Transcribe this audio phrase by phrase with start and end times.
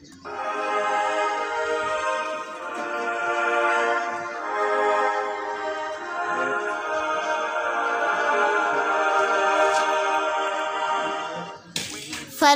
[0.00, 0.08] For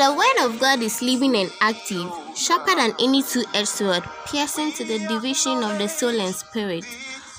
[0.00, 4.72] the word of God is living and active, sharper than any two edged sword, piercing
[4.72, 6.86] to the division of the soul and spirit,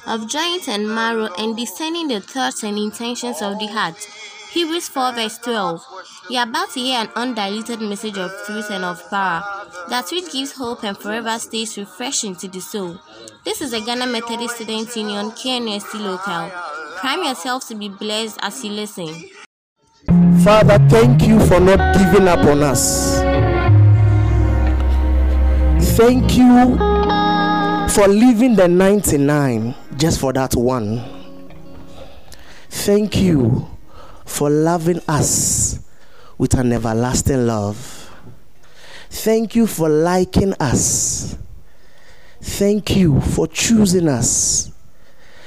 [0.06, 3.98] of joint and marrow, and discerning the thoughts and intentions of the heart.
[4.52, 5.84] Hebrews 4 verse 12.
[6.30, 9.44] You are about to hear an undiluted message of truth and of power,
[9.89, 12.99] that which gives hope and forever stays refreshing to the soul.
[13.43, 16.49] This is the Ghana Methodist Student Union KNUST local.
[16.98, 19.29] Prime yourself to be blessed as you listen.
[20.43, 23.20] Father, thank you for not giving up on us.
[25.98, 26.77] Thank you
[27.90, 31.04] for leaving the 99 just for that one.
[32.70, 33.67] Thank you
[34.26, 35.79] for loving us
[36.38, 37.95] with an everlasting love.
[39.16, 41.38] Thank you for liking us.
[42.42, 44.72] Thank you for choosing us.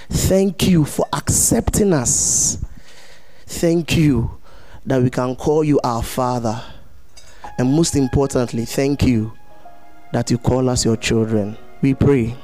[0.08, 2.64] Thank you for accepting us.
[3.47, 4.30] Thank you
[4.86, 6.60] that we can call you our Father.
[7.58, 9.34] And most importantly, thank you
[10.14, 11.56] that you call us your children.
[11.82, 12.34] We pray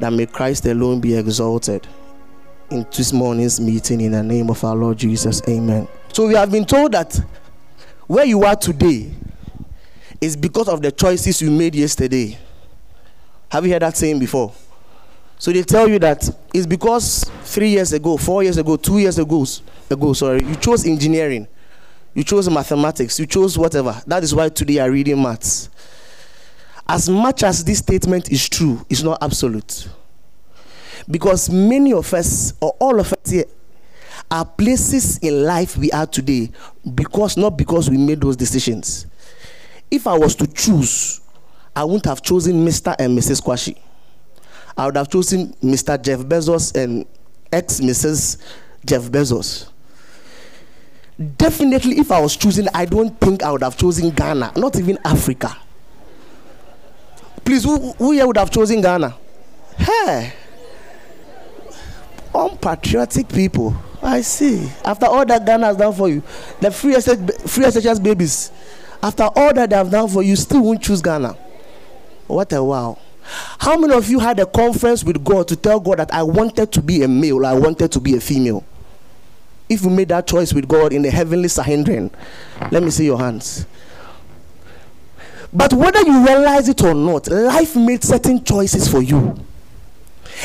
[0.00, 1.86] that may Christ alone be exalted
[2.70, 5.42] in this morning's meeting in the name of our Lord Jesus.
[5.46, 5.86] Amen.
[6.14, 7.14] So we have been told that
[8.06, 9.12] where you are today
[10.24, 12.38] is because of the choices you made yesterday.
[13.50, 14.52] Have you heard that saying before?
[15.38, 19.18] So they tell you that it's because three years ago, four years ago, two years
[19.18, 19.44] ago,
[19.90, 21.46] ago, sorry, you chose engineering,
[22.14, 24.00] you chose mathematics, you chose whatever.
[24.06, 25.68] That is why today you are reading maths.
[26.88, 29.88] As much as this statement is true, it's not absolute.
[31.10, 33.44] Because many of us, or all of us here,
[34.30, 36.50] are places in life we are today
[36.94, 39.06] because not because we made those decisions.
[39.94, 41.20] If I was to choose,
[41.76, 42.96] I wouldn't have chosen Mr.
[42.98, 43.40] and Mrs.
[43.40, 43.76] Kwashi.
[44.76, 46.02] I would have chosen Mr.
[46.02, 47.06] Jeff Bezos and
[47.52, 48.38] ex Mrs.
[48.84, 49.68] Jeff Bezos.
[51.38, 54.98] Definitely, if I was choosing, I don't think I would have chosen Ghana, not even
[55.04, 55.56] Africa.
[57.44, 59.14] Please, who, who here would have chosen Ghana?
[59.78, 60.32] Hey,
[62.34, 63.76] unpatriotic people.
[64.02, 64.68] I see.
[64.84, 66.20] After all that Ghana has done for you,
[66.60, 67.10] the free SH,
[67.48, 68.50] free babies,
[69.02, 71.36] after all that they have done for you, still won't choose Ghana.
[72.26, 72.98] What a wow.
[73.58, 76.72] How many of you had a conference with God to tell God that I wanted
[76.72, 78.64] to be a male, I wanted to be a female?
[79.68, 82.10] If you made that choice with God in the heavenly Sanhedrin,
[82.70, 83.66] let me see your hands.
[85.52, 89.36] But whether you realize it or not, life made certain choices for you.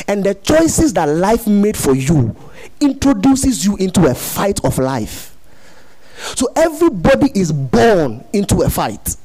[0.06, 2.34] And the choices that life made for you
[2.80, 5.29] introduces you into a fight of life.
[6.36, 9.16] So everybody is born into a fight.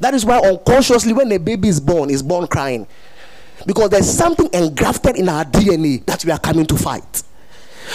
[0.00, 2.86] That is why unconsciously, when a baby is born, is born crying.
[3.66, 7.22] Because there's something engrafted in our DNA that we are coming to fight.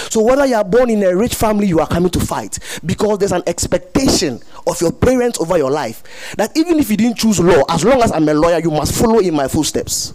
[0.10, 3.18] So whether you are born in a rich family, you are coming to fight because
[3.18, 7.40] there's an expectation of your parents over your life that even if you didn't choose
[7.40, 10.14] law, as long as I'm a lawyer, you must follow in my footsteps.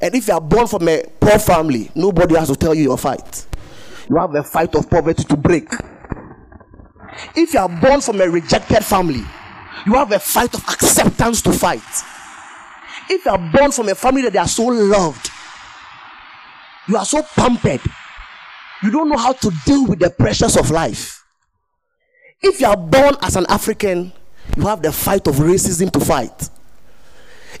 [0.00, 2.98] And if you are born from a poor family, nobody has to tell you your
[2.98, 3.46] fight.
[4.08, 5.68] You have a fight of poverty to break.
[7.34, 9.24] If you are born from a rejected family,
[9.86, 11.82] you have a fight of acceptance to fight.
[13.08, 15.30] If you are born from a family that they are so loved,
[16.88, 17.80] you are so pampered,
[18.82, 21.24] you don't know how to deal with the pressures of life.
[22.42, 24.12] If you are born as an African,
[24.56, 26.50] you have the fight of racism to fight.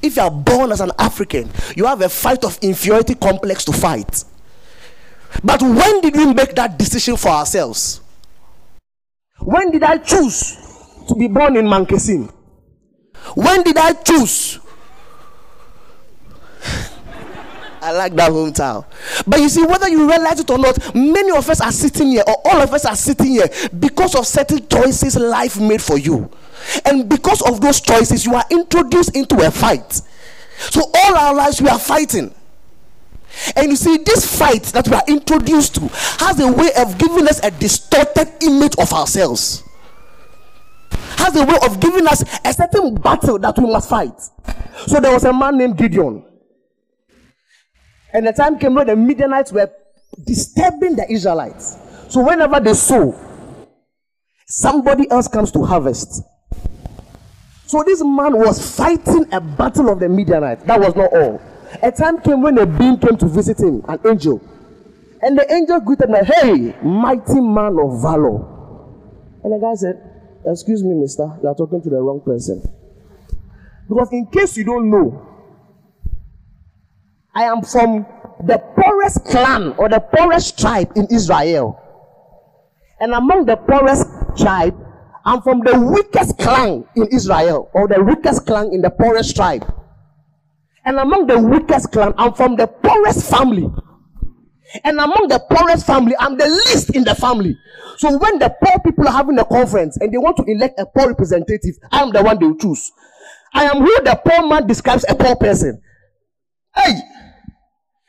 [0.02, 3.72] If you are born as an African, you have a fight of inferiority complex to
[3.72, 4.24] fight.
[5.42, 8.00] But when did we make that decision for ourselves?
[9.44, 10.56] When did I choose
[11.06, 12.32] to be born in Mankesim?
[13.34, 14.58] When did I choose?
[17.82, 18.86] I like that hometown.
[19.26, 22.24] But you see, whether you realize it or not, many of us are sitting here,
[22.26, 23.46] or all of us are sitting here
[23.78, 26.30] because of certain choices life made for you.
[26.86, 30.00] And because of those choices, you are introduced into a fight.
[30.56, 32.34] So all our lives we are fighting.
[33.56, 35.88] And you see, this fight that we are introduced to
[36.24, 39.62] has a way of giving us a distorted image of ourselves.
[41.16, 44.18] Has a way of giving us a certain battle that we must fight.
[44.86, 46.24] So there was a man named Gideon.
[48.12, 49.70] And the time came when the Midianites were
[50.24, 51.76] disturbing the Israelites.
[52.08, 53.18] So whenever they sow,
[54.46, 56.22] somebody else comes to harvest.
[57.66, 60.62] So this man was fighting a battle of the Midianites.
[60.64, 61.40] That was not all.
[61.82, 64.40] A time came when a being came to visit him, an angel.
[65.22, 68.44] And the angel greeted him, Hey, mighty man of valor.
[69.42, 70.00] And the guy said,
[70.46, 72.62] Excuse me, mister, you are talking to the wrong person.
[73.88, 75.26] Because in case you don't know,
[77.34, 78.06] I am from
[78.46, 81.80] the poorest clan or the poorest tribe in Israel.
[83.00, 84.06] And among the poorest
[84.36, 84.76] tribe,
[85.24, 89.64] I'm from the weakest clan in Israel or the weakest clan in the poorest tribe.
[90.84, 93.66] And among the weakest clan, I'm from the poorest family.
[94.82, 97.56] And among the poorest family, I'm the least in the family.
[97.98, 100.86] So when the poor people are having a conference and they want to elect a
[100.86, 102.90] poor representative, I'm the one they will choose.
[103.52, 105.80] I am who the poor man describes a poor person.
[106.74, 106.98] Hey,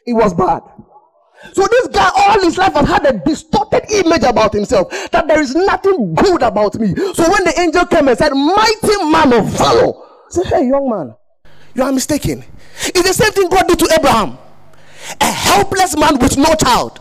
[0.08, 0.62] it was bad.
[1.54, 5.42] So this guy all his life has had a distorted image about himself that there
[5.42, 6.96] is nothing good about me.
[6.96, 10.90] So when the angel came and said, Mighty man of valor, I said, Hey, young
[10.90, 11.16] man,
[11.76, 12.44] you are mistaken.
[12.80, 14.38] It's the same thing God did to Abraham.
[15.22, 17.00] A helpless man with no child.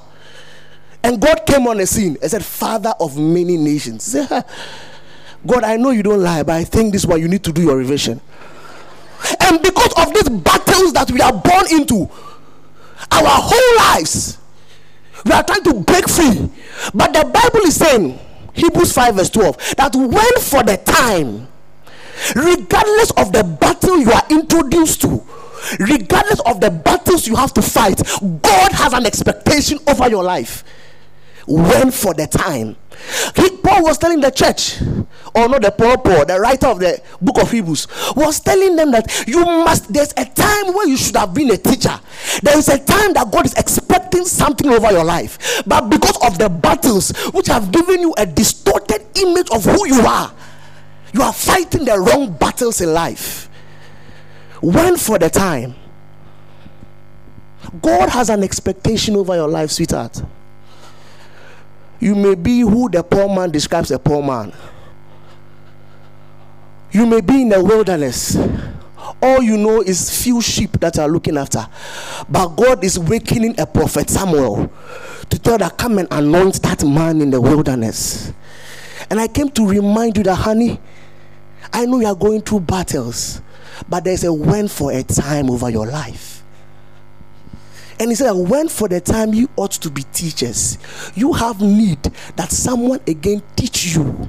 [1.03, 4.15] And God came on the scene and said, Father of many nations.
[5.47, 7.63] God, I know you don't lie, but I think this one you need to do
[7.63, 8.21] your revision.
[9.41, 12.09] And because of these battles that we are born into,
[13.11, 14.39] our whole lives,
[15.25, 16.51] we are trying to break free.
[16.95, 18.19] But the Bible is saying,
[18.55, 21.49] Hebrews 5, verse 12, that when for the time,
[22.35, 25.23] regardless of the battle you are introduced to,
[25.79, 28.03] regardless of the battles you have to fight,
[28.43, 30.65] God has an expectation over your life.
[31.47, 32.77] When for the time.
[33.37, 34.81] He, Paul was telling the church,
[35.35, 38.93] or not the Paul, Paul, the writer of the book of Hebrews, was telling them
[38.93, 42.01] that you must, there's a time where you should have been a teacher.
[42.43, 45.63] There is a time that God is expecting something over your life.
[45.67, 50.01] But because of the battles which have given you a distorted image of who you
[50.01, 50.33] are,
[51.13, 53.49] you are fighting the wrong battles in life.
[54.65, 55.75] When for the time.
[57.83, 60.23] God has an expectation over your life, sweetheart.
[62.01, 64.55] You may be who the poor man describes a poor man.
[66.93, 68.39] You may be in the wilderness.
[69.21, 71.67] All you know is few sheep that are looking after.
[72.31, 74.73] But God is wakening a prophet Samuel
[75.29, 78.33] to tell that come and anoint that man in the wilderness.
[79.11, 80.81] And I came to remind you that, honey,
[81.71, 83.43] I know you are going through battles,
[83.89, 86.43] but there's a when for a time over your life.
[87.99, 90.79] And he said, When for the time you ought to be teachers,
[91.15, 92.03] you have need
[92.37, 94.29] that someone again teach you.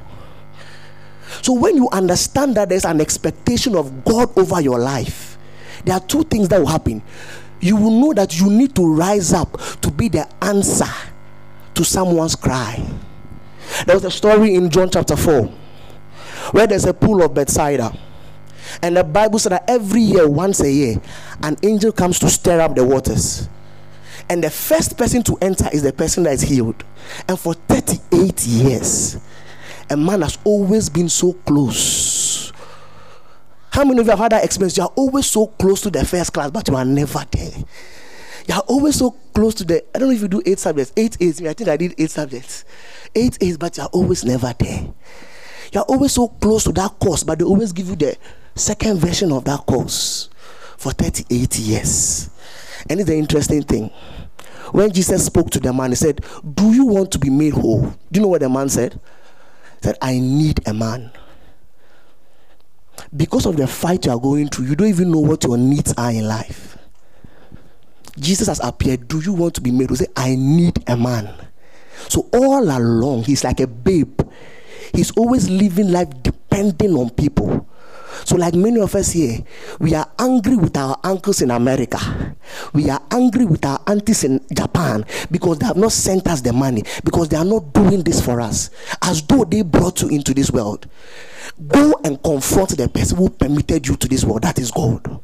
[1.42, 5.38] So when you understand that there's an expectation of God over your life,
[5.83, 7.01] there are two things that will happen.
[7.59, 10.86] You will know that you need to rise up to be the answer
[11.74, 12.83] to someone's cry.
[13.86, 15.45] There was a story in John chapter 4
[16.51, 17.92] where there's a pool of Bethsaida.
[18.81, 21.01] And the Bible said that every year, once a year,
[21.44, 23.50] an angel comes to stir up the waters.
[24.30, 26.83] And the first person to enter is the person that is healed.
[27.27, 29.18] And for 38 years,
[29.89, 32.51] a man has always been so close.
[33.72, 34.78] How many of you have had that experience?
[34.78, 37.51] You are always so close to the first class, but you are never there.
[38.48, 39.83] You are always so close to the.
[39.95, 41.42] I don't know if you do eight subjects, eight eight.
[41.45, 42.63] I think I did eight subjects,
[43.13, 44.94] eight is, but you are always never there.
[45.75, 48.18] You are always so close to that course, but they always give you the
[48.56, 50.30] second version of that course
[50.77, 52.30] for 38 years.
[52.89, 53.92] And it's the interesting thing.
[54.72, 56.24] When Jesus spoke to the man, he said,
[56.54, 57.81] Do you want to be made whole?
[58.10, 58.94] Do you know what the man said?
[58.94, 61.12] He said, I need a man.
[63.13, 65.94] Because of the fight you are going through, you don't even know what your needs
[65.97, 66.78] are in life.
[68.18, 69.09] Jesus has appeared.
[69.09, 69.90] Do you want to be made?
[69.90, 71.33] He said, I need a man.
[72.07, 74.21] So all along, he's like a babe.
[74.94, 77.68] He's always living life depending on people.
[78.23, 79.39] So, like many of us here,
[79.80, 81.99] we are angry with our uncles in America.
[82.73, 86.54] We are angry with our aunties in Japan because they have not sent us the
[86.54, 88.69] money, because they are not doing this for us,
[89.01, 90.87] as though they brought you into this world.
[91.68, 94.44] Go and confront the person who permitted you to this world.
[94.44, 95.19] That is God.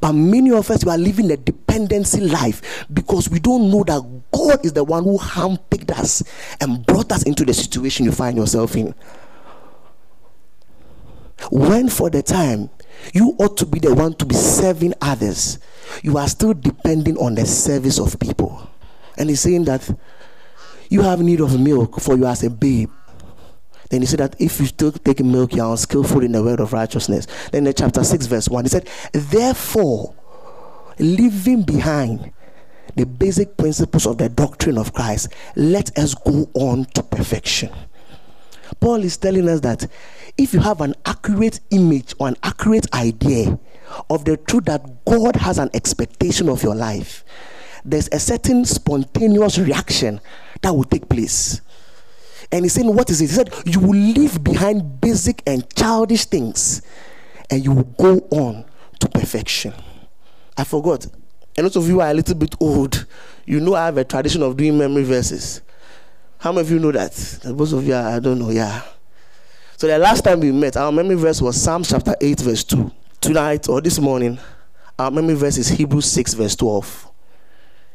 [0.00, 4.02] But many of us we are living a dependency life because we don't know that
[4.32, 6.22] God is the one who handpicked us
[6.60, 8.94] and brought us into the situation you find yourself in.
[11.50, 12.70] When for the time
[13.12, 15.58] you ought to be the one to be serving others,
[16.02, 18.68] you are still depending on the service of people.
[19.16, 19.88] And he's saying that
[20.88, 22.90] you have need of milk for you as a babe.
[23.90, 26.60] Then he said that if you still take milk, you are unskillful in the word
[26.60, 27.26] of righteousness.
[27.52, 30.14] Then in chapter 6, verse 1, he said, Therefore,
[30.98, 32.32] leaving behind
[32.96, 37.70] the basic principles of the doctrine of Christ, let us go on to perfection.
[38.80, 39.86] Paul is telling us that
[40.36, 43.58] if you have an accurate image or an accurate idea
[44.10, 47.24] of the truth that God has an expectation of your life,
[47.84, 50.20] there's a certain spontaneous reaction
[50.60, 51.62] that will take place.
[52.50, 53.24] And he's saying, What is it?
[53.24, 56.82] He said, You will leave behind basic and childish things
[57.50, 58.64] and you will go on
[59.00, 59.72] to perfection.
[60.56, 61.06] I forgot.
[61.56, 63.06] And most of you are a little bit old.
[63.44, 65.62] You know I have a tradition of doing memory verses.
[66.38, 67.40] How many of you know that?
[67.46, 68.82] Most of you, are, I don't know, yeah.
[69.76, 72.90] So the last time we met, our memory verse was Psalm chapter 8, verse 2.
[73.20, 74.38] Tonight or this morning,
[74.98, 77.10] our memory verse is Hebrews 6, verse 12.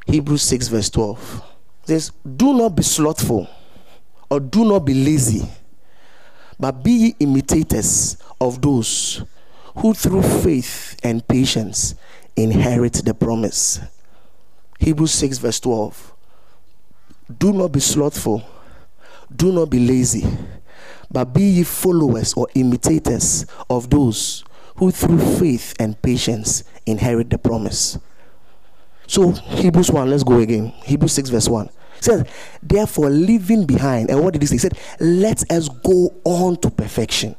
[0.07, 1.43] Hebrews 6, verse 12.
[1.83, 3.48] It says, Do not be slothful
[4.30, 5.48] or do not be lazy,
[6.60, 9.24] but be imitators of those
[9.77, 11.96] who through faith and patience
[12.36, 13.80] inherit the promise.
[14.80, 16.13] Hebrews 6, verse 12.
[17.39, 18.44] Do not be slothful,
[19.34, 20.25] do not be lazy,
[21.10, 24.44] but be ye followers or imitators of those
[24.75, 27.98] who through faith and patience inherit the promise.
[29.08, 30.70] So, Hebrews 1, let's go again.
[30.86, 31.70] Hebrews 6, verse 1
[32.03, 32.25] says,
[32.62, 34.55] Therefore, leaving behind, and what did he say?
[34.55, 37.36] He said, Let us go on to perfection.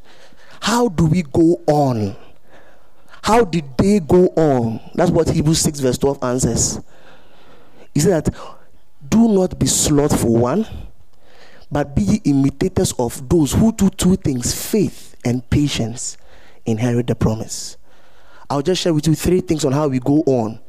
[0.61, 2.17] How do we go on?
[3.23, 4.81] How did they go on?
[4.95, 6.81] That's what Hebrews 6, verse 12 answers.
[7.95, 8.35] He said that
[9.09, 10.67] do not be slothful, one,
[11.71, 16.17] but be imitators of those who do two things faith and patience
[16.67, 17.77] inherit the promise.
[18.51, 20.61] I'll just share with you three things on how we go on,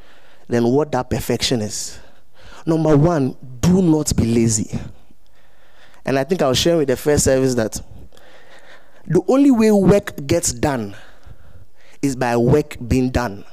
[0.48, 2.00] then what that perfection is.
[2.66, 3.36] Number one,
[3.66, 4.80] do not be lazy.
[6.06, 7.82] And I think I was sharing with the first service that
[9.08, 10.96] the only way work gets done
[12.02, 13.44] is by work being done.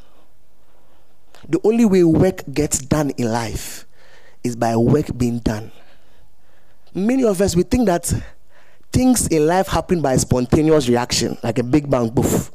[1.49, 3.87] The only way work gets done in life
[4.45, 5.73] is by work being done.
[6.95, 8.13] Many of us we think that
[8.93, 12.51] things in life happen by spontaneous reaction, like a big bang boof.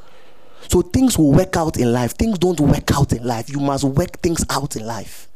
[0.70, 2.14] So things will work out in life.
[2.14, 3.50] Things don't work out in life.
[3.50, 5.28] You must work things out in life.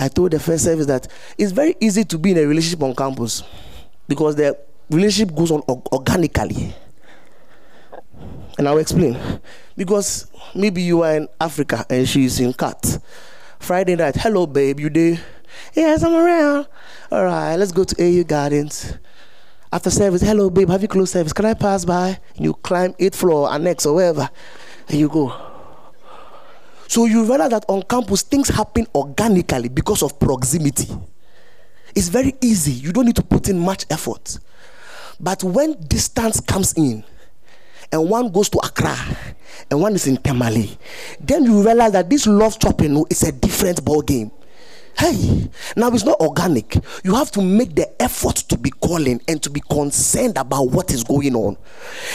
[0.00, 2.94] I told the first service that it's very easy to be in a relationship on
[2.94, 3.42] campus
[4.08, 5.60] because the relationship goes on
[5.92, 6.74] organically.
[8.56, 9.18] And I'll explain.
[9.76, 12.98] Because maybe you are in Africa and she's in Cat.
[13.58, 15.20] Friday night, hello babe, you there?
[15.74, 16.66] Yes, I'm around.
[17.12, 18.94] All right, let's go to AU Gardens.
[19.70, 21.34] After service, hello babe, have you closed service?
[21.34, 22.18] Can I pass by?
[22.36, 24.30] You climb eighth floor, annex or wherever.
[24.88, 25.49] And you go.
[26.90, 30.88] So you realize that on campus things happen organically because of proximity.
[31.94, 32.72] It's very easy.
[32.72, 34.40] You don't need to put in much effort.
[35.20, 37.04] But when distance comes in,
[37.92, 38.96] and one goes to Accra,
[39.70, 40.76] and one is in Tamale,
[41.20, 44.32] then you realize that this love chopping is a different ball game.
[45.00, 46.76] Hey, now it's not organic.
[47.04, 50.92] You have to make the effort to be calling and to be concerned about what
[50.92, 51.56] is going on.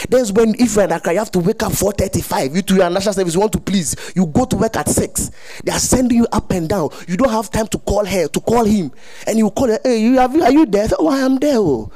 [0.08, 2.54] There's when if you're in Accra, you have to wake up 4:35.
[2.54, 3.96] You to your national service, you want to please.
[4.14, 5.32] You go to work at six.
[5.64, 6.90] They are sending you up and down.
[7.08, 8.92] You don't have time to call her, to call him,
[9.26, 9.80] and you call her.
[9.82, 10.86] Hey, you have, are you there?
[10.96, 11.58] Oh, I am there.
[11.58, 11.90] Oh.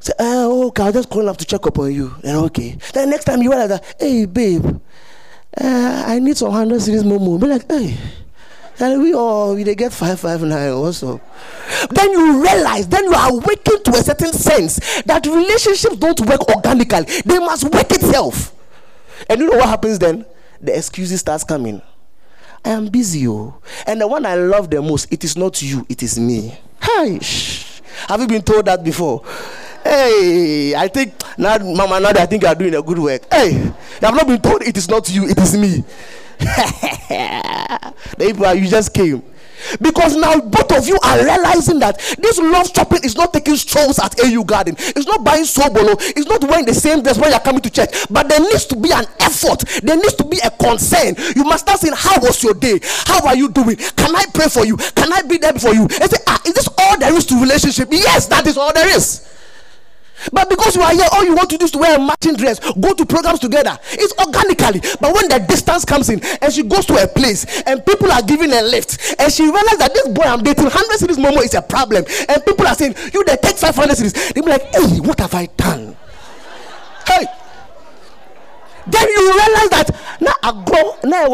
[0.00, 2.14] Say, uh, okay, I'll just call up to check up on you.
[2.24, 2.76] And okay.
[2.92, 4.66] Then next time you realize that, hey, babe,
[5.58, 7.38] uh, I need some hundred cedis more.
[7.38, 7.96] Be like, hey.
[8.80, 11.20] And we all we they get five five nine also.
[11.90, 16.48] Then you realize, then you are awakened to a certain sense that relationships don't work
[16.48, 18.54] organically, they must work itself.
[19.28, 20.24] And you know what happens then?
[20.60, 21.82] The excuses starts coming.
[22.64, 23.60] I am busy, oh.
[23.86, 26.58] And the one I love the most, it is not you, it is me.
[26.80, 27.18] Hi.
[28.08, 29.24] Have you been told that before?
[29.84, 33.22] Hey, I think now, Mama, now I think you are doing a good work.
[33.32, 35.84] Hey, you have not been told it is not you, it is me.
[38.54, 39.22] You just came.
[39.80, 43.98] Because now both of you are realizing that this love shopping is not taking strolls
[43.98, 44.74] at AU Garden.
[44.78, 45.96] It's not buying sobolo.
[46.16, 47.90] It's not wearing the same dress when you're coming to church.
[48.10, 49.60] But there needs to be an effort.
[49.82, 51.14] There needs to be a concern.
[51.36, 52.80] You must start saying, How was your day?
[53.04, 53.76] How are you doing?
[53.76, 54.76] Can I pray for you?
[54.76, 55.88] Can I be there for you?
[55.90, 57.88] Say, ah, Is this all there is to relationship?
[57.90, 59.26] Yes, that is all there is.
[60.32, 62.34] But because you are here, all you want to do is to wear a matching
[62.36, 63.78] dress, go to programs together.
[63.92, 64.80] It's organically.
[65.00, 68.22] But when the distance comes in and she goes to a place and people are
[68.22, 71.54] giving a lift and she realizes that this boy I'm dating, 100 cedis Momo is
[71.54, 72.04] a problem.
[72.28, 74.32] And people are saying, You they take 500 cedis.
[74.34, 75.96] They be like, Hey, what have I done?
[77.06, 77.26] hey.
[78.86, 81.28] Then you realize that now I grow, now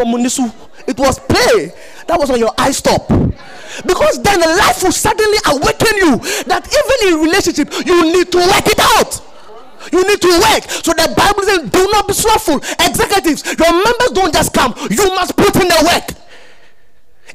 [0.86, 1.72] it was play
[2.06, 3.08] that was on your eye stop.
[3.84, 6.16] Because then life will suddenly awaken you
[6.48, 9.20] that even in relationship, you need to work it out.
[9.92, 10.64] You need to work.
[10.82, 12.56] So the Bible says, do not be slothful.
[12.80, 16.16] Executives, your members don't just come, you must put in the work.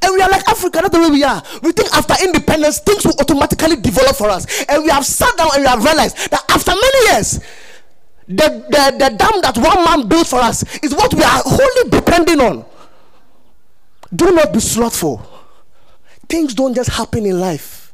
[0.03, 1.43] And we are like Africa, that's the way we are.
[1.61, 4.47] We think after independence, things will automatically develop for us.
[4.67, 7.39] And we have sat down and we have realized that after many years,
[8.27, 11.89] the, the, the dam that one man built for us is what we are wholly
[11.89, 12.65] depending on.
[14.13, 15.25] Do not be slothful.
[16.27, 17.93] Things don't just happen in life.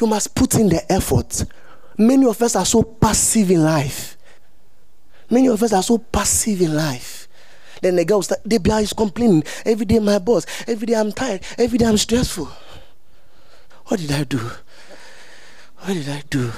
[0.00, 1.44] You must put in the effort.
[1.98, 4.16] Many of us are so passive in life.
[5.30, 7.28] Many of us are so passive in life.
[7.80, 9.44] Then the girl start, the guy is complaining.
[9.64, 10.46] Every day, my boss.
[10.66, 11.42] Every day, I'm tired.
[11.58, 12.48] Every day, I'm stressful.
[13.86, 14.38] What did I do?
[15.78, 16.52] What did I do?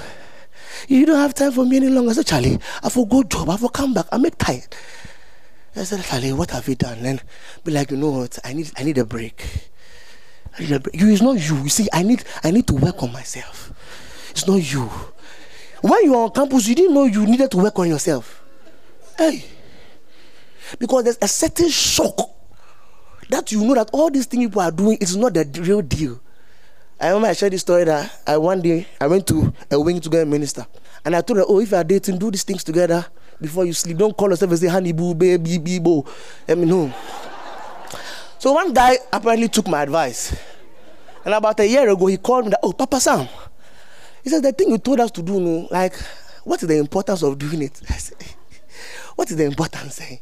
[0.88, 2.11] You don't have time for me any longer.
[2.11, 3.49] I said, Charlie, I for go job.
[3.49, 4.07] I for come back.
[4.12, 4.75] I'm tired.
[5.76, 7.02] I said, Charlie, what have you done?
[7.02, 7.21] Then
[7.64, 8.38] be like, you know what?
[8.45, 9.71] I need, I need a break.
[10.57, 10.95] I need a break.
[11.00, 11.57] You, it's not you.
[11.62, 13.73] You see, I need, I need to work on myself.
[14.31, 14.88] It's not you.
[15.81, 18.43] When you are on campus, you didn't know you needed to work on yourself.
[19.19, 19.45] Hey.
[20.78, 22.31] Because there's a certain shock
[23.28, 26.21] that you know that all these things people are doing is not the real deal.
[27.00, 30.00] I remember I shared this story that I one day I went to a wing
[30.00, 30.66] to get a minister.
[31.04, 33.04] And I told her, Oh, if you are dating, do these things together
[33.41, 33.99] before you sleep.
[33.99, 36.05] Don't call yourself and say honey boo, baby, boo.
[36.47, 36.93] Let me know.
[38.38, 40.37] So one guy apparently took my advice.
[41.25, 43.26] And about a year ago, he called me that, Oh, Papa Sam,
[44.23, 45.95] he said, The thing you told us to do, no, like,
[46.45, 47.81] what is the importance of doing it?
[47.88, 48.23] I said,
[49.14, 50.00] What is the importance?
[50.03, 50.17] Eh?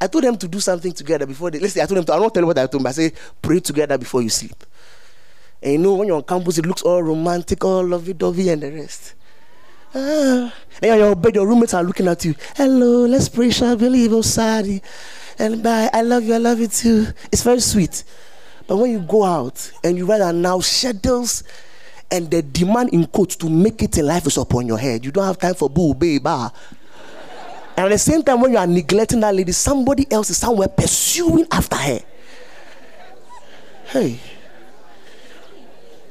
[0.00, 1.82] I told them to do something together before they listen.
[1.82, 3.60] I told them to, I don't tell you what I told them, I say, pray
[3.60, 4.62] together before you sleep.
[5.62, 8.62] And you know, when you're on campus, it looks all romantic, all lovey dovey, and
[8.62, 9.14] the rest.
[9.98, 10.52] Ah.
[10.82, 12.34] And your bed, your roommates are looking at you.
[12.54, 14.82] Hello, let's pray, shall believe, oh, sorry.
[15.38, 17.06] And bye, I love you, I love you too.
[17.32, 18.04] It's very sweet.
[18.66, 21.44] But when you go out and you rather now schedules
[22.10, 25.02] and the demand in quotes to make it in life is upon your head.
[25.04, 26.52] You don't have time for boo, babe, And
[27.78, 31.46] at the same time, when you are neglecting that lady, somebody else is somewhere pursuing
[31.50, 32.00] after her.
[33.86, 34.20] Hey,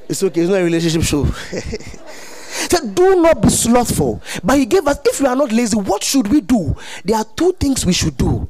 [0.09, 1.27] it's okay, it's not a relationship show.
[2.69, 4.21] so do not be slothful.
[4.43, 6.75] But he gave us, if you are not lazy, what should we do?
[7.03, 8.49] There are two things we should do.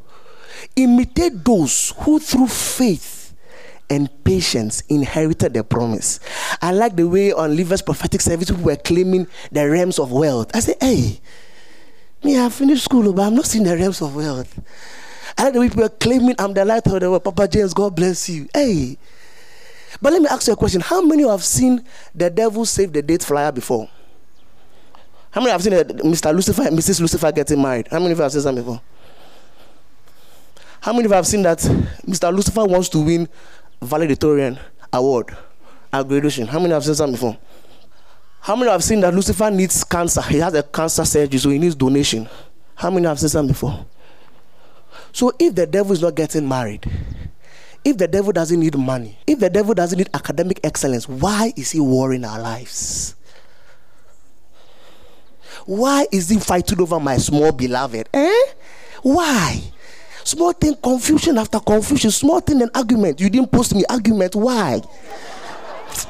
[0.76, 3.34] Imitate those who through faith
[3.90, 6.20] and patience inherited the promise.
[6.62, 10.52] I like the way on Liver's prophetic service people were claiming the realms of wealth.
[10.54, 11.20] I say, hey,
[12.24, 14.60] me, I finished school, but I'm not seeing the realms of wealth.
[15.38, 17.24] I like the way people were claiming I'm the light of the world.
[17.24, 18.48] Papa James, God bless you.
[18.54, 18.98] Hey.
[20.02, 20.82] But let me ask you a question.
[20.82, 23.90] How many have seen the devil save the date flyer before?
[25.32, 26.34] How many have seen Mr.
[26.34, 27.02] Lucifer and Mrs.
[27.02, 27.88] Lucifer getting married?
[27.90, 28.82] How many of you have seen that before?
[30.82, 31.60] How many of you have seen that
[32.08, 32.34] Mr.
[32.34, 33.28] Lucifer wants to win
[33.82, 34.60] valedictorian
[34.94, 35.36] award
[35.92, 36.48] at graduation.
[36.48, 37.38] How many have seen that before?
[38.42, 40.22] How many have seen that Lucifer needs cancer?
[40.22, 42.30] He has a cancer surgery, so he needs donation.
[42.76, 43.86] How many have seen that before?
[45.12, 46.86] So if the devil is not getting married,
[47.86, 51.72] if the devil doesn't need money, if the devil doesn't need academic excellence, why is
[51.72, 53.16] he warring our lives?
[55.66, 58.10] Why is he fighting over my small beloved?
[58.14, 58.44] Eh?
[59.04, 59.62] Why?
[60.24, 62.10] Small thing, confusion after confusion.
[62.10, 63.20] Small thing, an argument.
[63.20, 64.36] You didn't post me argument.
[64.36, 64.82] Why?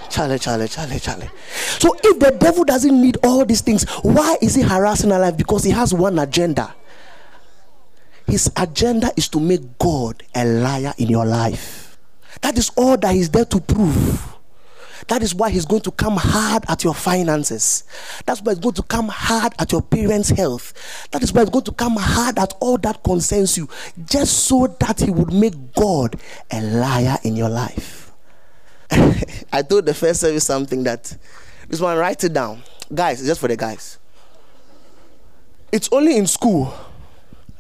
[0.09, 1.29] Charlie, Charlie, Charlie, Charlie.
[1.79, 5.35] So if the devil doesn't need all these things, why is he harassing our life?
[5.35, 6.73] Because he has one agenda.
[8.27, 11.97] His agenda is to make God a liar in your life.
[12.41, 14.35] That is all that he's there to prove.
[15.07, 17.83] That is why he's going to come hard at your finances.
[18.25, 20.73] That's why he's going to come hard at your parents' health.
[21.11, 23.69] That is why he's going to come hard at all that concerns you,
[24.05, 26.19] just so that he would make God
[26.51, 28.11] a liar in your life.
[28.91, 31.15] I told the first service something that
[31.67, 32.61] this one, write it down.
[32.93, 33.97] Guys, just for the guys.
[35.71, 36.73] It's only in school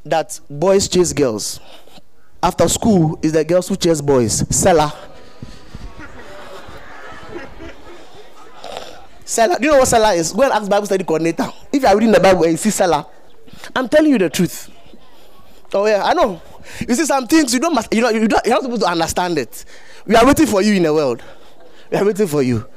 [0.05, 1.59] that boys chase girls.
[2.41, 4.45] After school is the girls who chase boys.
[4.55, 4.91] Seller.
[9.25, 9.57] Seller.
[9.57, 10.31] Do you know what seller is?
[10.31, 11.47] Go and ask Bible study coordinator.
[11.73, 13.03] If you are reading the Bible and you see seller,
[13.75, 14.69] I'm telling you the truth.
[15.73, 16.41] Oh yeah, I know.
[16.87, 19.39] You see some things you don't you know you don't you're not supposed to understand
[19.39, 19.65] it.
[20.05, 21.23] We are waiting for you in the world.
[21.91, 22.67] We are waiting for you.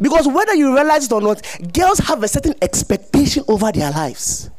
[0.00, 4.50] Because whether you realize it or not, girls have a certain expectation over their lives.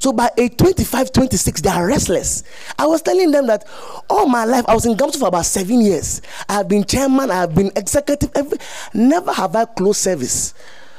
[0.00, 2.42] So by age 25, 26, they are restless.
[2.78, 3.64] I was telling them that
[4.10, 6.20] all my life, I was in Gamsu for about seven years.
[6.48, 8.30] I have been chairman, I have been executive.
[8.34, 8.58] Every,
[8.92, 10.54] never have I closed service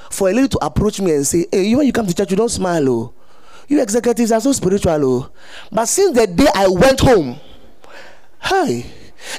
[0.09, 2.31] for a lady to approach me and say, Hey, you when you come to church,
[2.31, 3.13] you don't smile, oh.
[3.67, 5.29] You executives are so spiritual, oh.
[5.71, 7.37] But since the day I went home,
[8.41, 8.85] hey,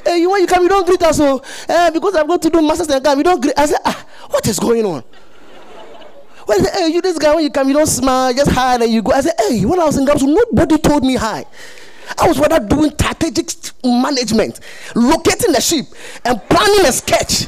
[0.05, 1.41] hey, you when you come, you don't greet us, oh.
[1.67, 3.57] Eh, because I'm going to do masters and come, you don't greet.
[3.57, 5.03] I said, ah, what is going on?
[6.49, 9.03] When hey, you this guy, when you come, you don't smile, just hi and you
[9.03, 9.11] go.
[9.11, 11.45] I said, hey, when I was in Gamsu, nobody told me hi.
[12.17, 13.51] I was rather doing strategic
[13.83, 14.59] management,
[14.95, 15.85] locating the ship,
[16.25, 17.45] and planning a sketch.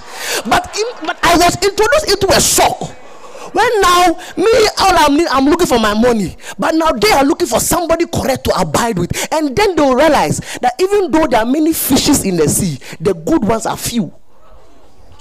[0.48, 2.96] But, in, but I was introduced into a shock.
[3.54, 7.48] When now me all I'm I'm looking for my money, but now they are looking
[7.48, 11.46] for somebody correct to abide with, and then they'll realize that even though there are
[11.46, 14.14] many fishes in the sea, the good ones are few.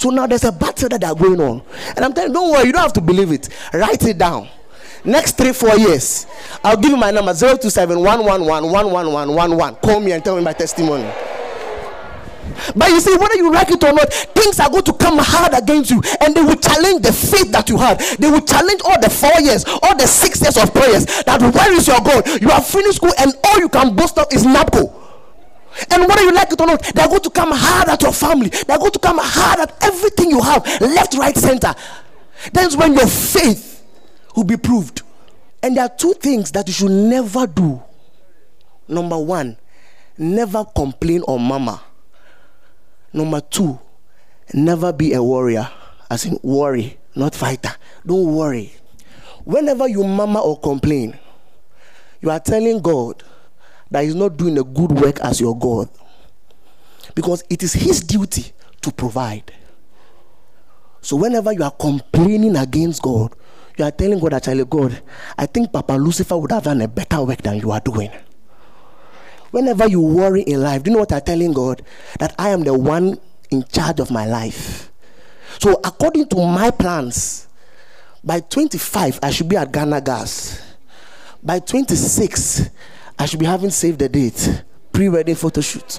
[0.01, 1.61] So now there's a battle that are going on.
[1.95, 3.51] And I'm telling you, don't worry, you don't have to believe it.
[3.75, 4.49] Write it down.
[5.05, 6.27] Next three, four years,
[6.65, 11.05] I'll give you my number 027 Call me and tell me my testimony.
[12.75, 15.53] But you see, whether you like it or not, things are going to come hard
[15.53, 18.01] against you, and they will challenge the faith that you had.
[18.19, 21.05] They will challenge all the four years, all the six years of prayers.
[21.25, 22.27] That where is your God?
[22.41, 25.00] You have finished school, and all you can boast of is NAPO.
[25.91, 28.49] And whether you like it or not, they're going to come hard at your family.
[28.49, 31.75] They're going to come hard at everything you have, left, right, center.
[32.53, 33.85] That's when your faith
[34.37, 35.03] will be proved.
[35.63, 37.83] And there are two things that you should never do.
[38.89, 39.57] Number one,
[40.19, 41.81] never complain on mama.
[43.13, 43.79] Number two,
[44.55, 45.69] never be a warrior.
[46.11, 47.73] As in, worry, not fighter.
[48.07, 48.73] Don't worry.
[49.45, 51.19] Whenever you mama or complain,
[52.21, 53.23] you are telling God
[53.91, 55.89] that He's not doing a good work as your God.
[57.15, 59.53] Because it is His duty to provide.
[61.01, 63.35] So whenever you are complaining against God,
[63.77, 65.03] you are telling God, actually, God,
[65.39, 68.11] I think Papa Lucifer would have done a better work than you are doing.
[69.51, 71.83] Whenever you worry in life, do you know what I'm telling God?
[72.19, 73.19] That I am the one
[73.51, 74.93] in charge of my life.
[75.59, 77.49] So, according to my plans,
[78.23, 80.63] by 25, I should be at Ghana Gas.
[81.43, 82.71] By 26,
[83.21, 85.99] I should be having saved the date, pre wedding photo shoot.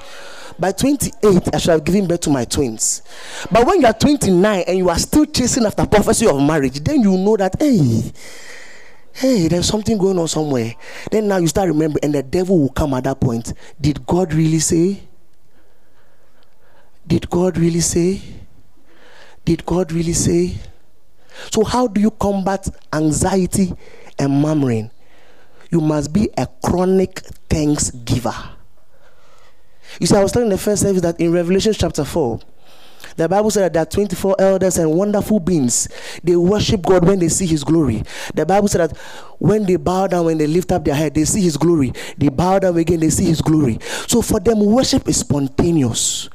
[0.58, 3.04] By 28, I should have given birth to my twins.
[3.52, 7.02] But when you are 29 and you are still chasing after prophecy of marriage, then
[7.02, 8.12] you know that, hey,
[9.14, 10.74] hey, there's something going on somewhere.
[11.12, 13.54] Then now you start remembering, and the devil will come at that point.
[13.80, 15.04] Did God really say?
[17.06, 18.20] Did God really say?
[19.46, 20.56] Did God really say?
[21.52, 23.74] So, how do you combat anxiety
[24.18, 24.90] and murmuring?
[25.72, 28.36] You must be a chronic thanksgiver.
[30.00, 32.40] You see, I was telling the first service that in Revelation chapter 4,
[33.16, 35.88] the Bible said that there are 24 elders and wonderful beings.
[36.24, 38.04] They worship God when they see His glory.
[38.34, 38.98] The Bible said that
[39.40, 41.94] when they bow down, when they lift up their head, they see His glory.
[42.18, 43.80] They bow down again, they see His glory.
[44.08, 46.30] So for them, worship is spontaneous.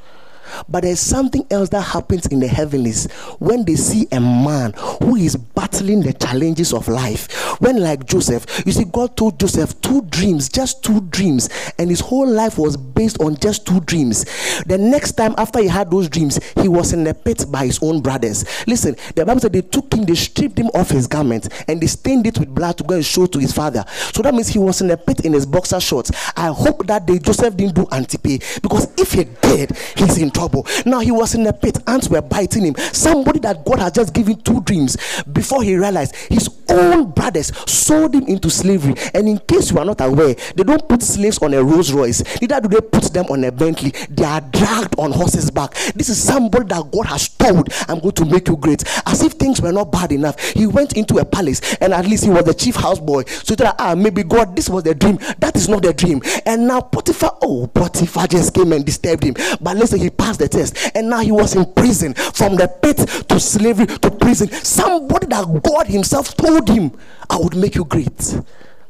[0.68, 5.16] But there's something else that happens in the heavenlies when they see a man who
[5.16, 7.32] is battling the challenges of life.
[7.60, 12.00] When, like Joseph, you see, God told Joseph two dreams, just two dreams, and his
[12.00, 14.24] whole life was based on just two dreams.
[14.66, 17.78] The next time after he had those dreams, he was in the pit by his
[17.82, 18.44] own brothers.
[18.66, 21.86] Listen, the Bible said they took him, they stripped him of his garment, and they
[21.86, 23.84] stained it with blood to go and show to his father.
[24.12, 26.10] So that means he was in the pit in his boxer shorts.
[26.36, 30.66] I hope that day Joseph didn't do antipay because if he did, he's in trouble.
[30.84, 32.74] Now he was in the pit, ants were biting him.
[32.92, 34.96] Somebody that God had just given two dreams
[35.32, 38.94] before he realized his own brothers sold him into slavery.
[39.14, 42.22] And in case you are not aware, they don't put slaves on a Rolls Royce,
[42.40, 43.92] neither do they put them on a Bentley.
[44.10, 45.74] They are dragged on horses' back.
[45.94, 48.84] This is somebody that God has told, I'm going to make you great.
[49.06, 50.38] As if things were not bad enough.
[50.40, 53.28] He went into a palace and at least he was the chief houseboy.
[53.46, 55.18] So that ah, maybe God, this was the dream.
[55.38, 56.20] That is not the dream.
[56.44, 59.34] And now Potiphar, oh, Potiphar just came and disturbed him.
[59.60, 60.76] But listen, he passed the test.
[60.94, 62.96] And now he was in prison from the pit
[63.28, 64.48] to slavery to prison.
[64.50, 66.92] Somebody that God Himself told him,
[67.30, 68.40] I would make you great.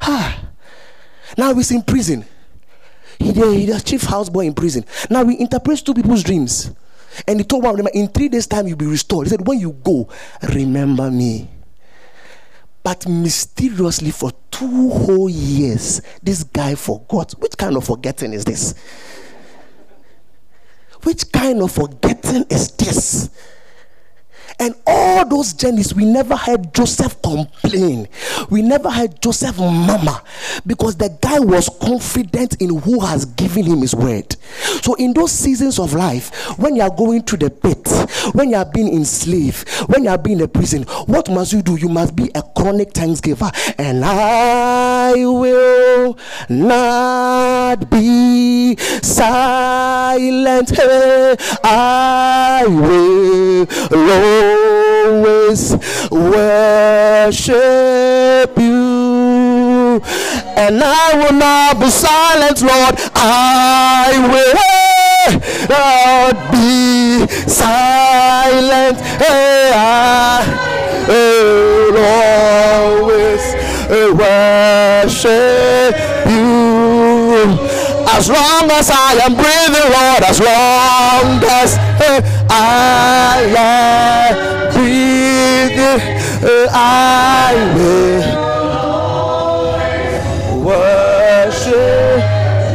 [0.00, 0.50] Ah.
[1.36, 2.24] Now he's in prison.
[3.18, 4.84] He, he's a chief houseboy in prison.
[5.10, 6.70] Now he interprets two people's dreams.
[7.26, 9.26] And he told one of them, In three days' time, you'll be restored.
[9.26, 10.08] He said, When you go,
[10.54, 11.48] remember me.
[12.82, 17.32] But mysteriously, for two whole years, this guy forgot.
[17.32, 18.74] Which kind of forgetting is this?
[21.06, 23.30] Which kind of forgetting is this?
[24.58, 28.08] And all those journeys, we never heard Joseph complain.
[28.48, 30.22] We never heard Joseph mama
[30.66, 34.34] because the guy was confident in who has given him his word.
[34.82, 37.86] So, in those seasons of life, when you are going through the pit,
[38.34, 41.62] when you are being enslaved, when you are being in a prison, what must you
[41.62, 41.76] do?
[41.76, 43.50] You must be a chronic thanksgiver.
[43.78, 50.72] And I will not be silent.
[51.62, 53.66] I will
[54.46, 55.76] always
[56.10, 57.52] worship
[58.58, 60.00] you.
[60.56, 62.94] And I will not be silent, Lord.
[63.14, 64.54] I will
[65.68, 68.98] not be silent.
[69.22, 70.42] Hey, I
[71.08, 73.44] will always
[74.18, 75.94] worship.
[78.16, 86.00] As long as I am breathing, Lord, as long as eh, I am breathing,
[86.40, 88.24] eh, I will
[90.64, 92.24] worship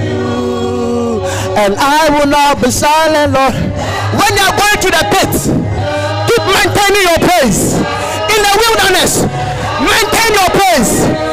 [0.05, 1.25] you.
[1.57, 3.55] And I will not be silent, Lord.
[4.21, 5.33] When you're going to the pit,
[6.29, 7.81] keep maintaining your pace.
[8.29, 9.25] In the wilderness,
[9.89, 11.30] maintain your praise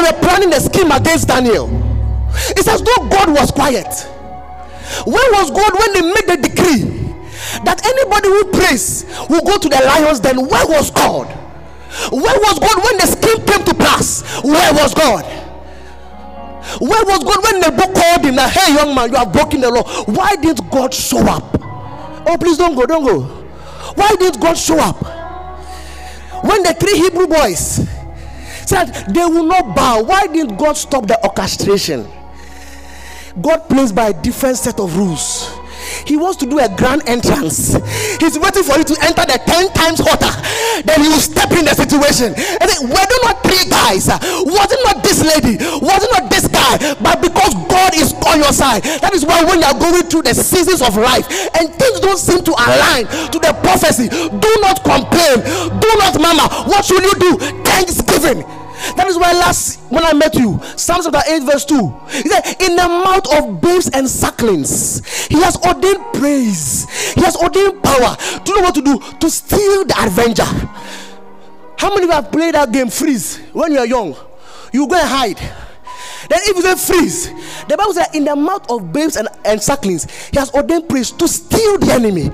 [0.00, 1.68] they were planning the scheme against daniel.
[2.56, 3.86] It's as though god was quiet
[5.06, 6.82] where was god when they made the decree
[7.64, 11.26] that anybody who prays will go to the lions then where was god?
[12.12, 14.22] Where was god when the scheme came to pass?
[14.44, 15.24] Where was god?
[16.80, 19.70] Where was god when the book called him hey young man you have broken the
[19.70, 19.82] law.
[20.04, 21.56] Why didn't god show up?
[22.26, 23.20] Oh please don't go don't go.
[23.94, 25.02] Why didn't god show up?
[26.44, 27.88] When the three hebrew boys
[28.70, 32.06] said they will not bow why didn't god stop the orchestration
[33.42, 35.50] god plays by a different set of rules
[36.06, 37.74] he wants to do a grand entrance.
[38.20, 40.30] He's waiting for you to enter the 10 times hotter.
[40.84, 42.32] Then he will step in the situation.
[42.36, 44.06] And then, were there not three guys?
[44.08, 45.56] Was it not this lady?
[45.80, 46.94] Was it not this guy?
[47.00, 50.22] But because God is on your side, that is why when you are going through
[50.22, 51.26] the seasons of life
[51.58, 55.42] and things don't seem to align to the prophecy, do not complain,
[55.80, 56.48] do not murmur.
[56.70, 57.32] What should you do?
[57.64, 58.44] Thanksgiving.
[58.96, 61.74] That is why last when I met you, Psalms chapter 8, verse 2.
[62.10, 67.36] He said, In the mouth of babes and sucklings, he has ordained praise, he has
[67.36, 68.16] ordained power.
[68.44, 68.98] Do you know what to do?
[69.20, 70.44] To steal the avenger.
[71.76, 74.14] How many of you have played that game freeze when you are young?
[74.72, 75.38] You go and hide.
[76.28, 77.26] Then if you say freeze,
[77.66, 81.10] the Bible says in the mouth of babes and, and sucklings, he has ordained praise
[81.12, 82.30] to steal the enemy.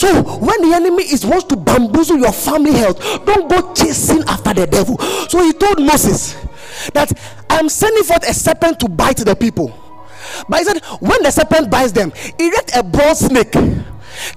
[0.00, 4.54] So when the enemy is wants to bamboozle your family health, don't go chasing after
[4.54, 4.96] the devil.
[5.28, 6.32] So he told Moses
[6.94, 7.12] that
[7.50, 9.78] I'm sending forth a serpent to bite the people.
[10.48, 13.52] But he said, when the serpent bites them, erect a bronze snake.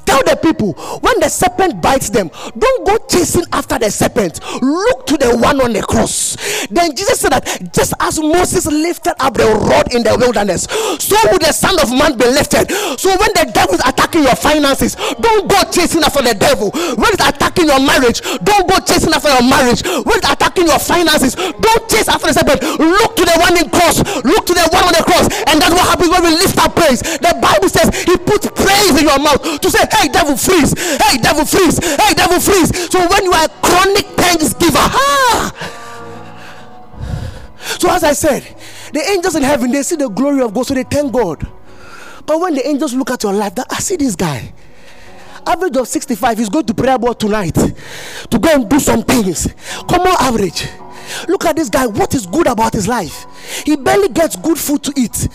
[0.05, 4.39] Tell the people when the serpent bites them, don't go chasing after the serpent.
[4.62, 6.38] Look to the one on the cross.
[6.69, 10.67] Then Jesus said that just as Moses lifted up the rod in the wilderness,
[10.99, 12.69] so would the Son of Man be lifted.
[12.99, 16.71] So when the devil is attacking your finances, don't go chasing after the devil.
[16.71, 19.83] When it's attacking your marriage, don't go chasing after your marriage.
[19.83, 22.62] When it's attacking your finances, don't chase after the serpent.
[22.79, 23.99] Look to the one in cross.
[24.23, 26.71] Look to the one on the cross, and that's what happens when we lift our
[26.71, 27.01] praise.
[27.01, 30.73] The Bible says He puts praise in your mouth to say, Hey, devil, freeze!
[31.02, 31.78] Hey, devil, freeze!
[31.84, 32.91] Hey, devil, freeze!
[32.91, 35.80] So when you are a chronic thanksgiver, ah.
[37.80, 38.43] So as I said,
[38.93, 41.47] the angels in heaven they see the glory of God, so they thank God.
[42.26, 44.54] But when the angels look at your life, that I see this guy.
[45.45, 49.54] Average of 65, he's going to prayer board tonight to go and do some things.
[49.89, 50.67] Common average.
[51.27, 51.85] Look at this guy.
[51.85, 53.25] What is good about his life?
[53.65, 55.27] He barely gets good food to eat.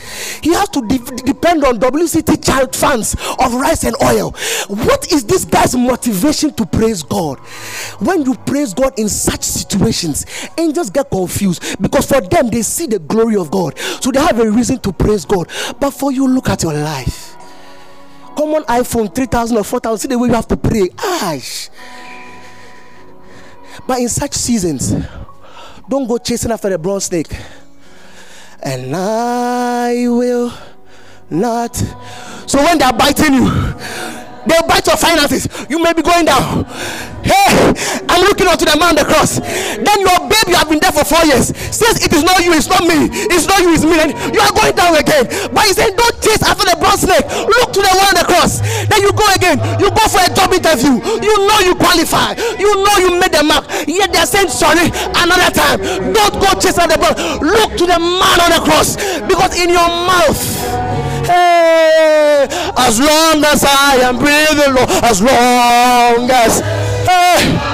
[0.42, 4.32] He has to de- depend on WCT child funds of rice and oil.
[4.68, 7.38] What is this guy's motivation to praise God?
[8.00, 10.26] When you praise God in such situations,
[10.56, 13.78] angels get confused because for them they see the glory of God.
[13.78, 15.48] So they have a reason to praise God.
[15.78, 17.36] But for you, look at your life.
[18.36, 20.88] Common iPhone 3000 or 4000, see the way you have to pray.
[20.98, 21.70] Ash.
[23.86, 24.94] But in such seasons,
[25.88, 27.28] don't go chasing after the bronze snake.
[28.62, 30.52] And I will
[31.30, 31.76] not.
[32.46, 33.74] So when they're biting you,
[34.48, 35.46] they'll bite your finances.
[35.68, 36.64] You may be going down.
[37.28, 37.74] Hey,
[38.08, 39.36] I'm looking unto the man on the cross.
[39.36, 42.56] Then your baby, you have been there for four years, says it is not you,
[42.56, 44.00] it's not me, it's not you, it's me.
[44.00, 45.28] And you are going down again.
[45.52, 47.26] But he said, Don't chase after the bronze snake.
[47.28, 48.64] Look to the one on the cross.
[48.88, 49.60] Then you go again.
[49.76, 50.96] You go for a job interview.
[51.20, 52.32] You know you qualify.
[52.56, 53.68] You know you made the mark.
[53.84, 55.84] Yet they're saying sorry another time.
[56.16, 57.18] Don't go chase after the bronze.
[57.44, 58.96] Look to the man on the cross.
[59.28, 60.40] Because in your mouth,
[61.28, 66.60] Hey, as long as I am breathing, Lord, as long as.
[67.06, 67.68] Hey,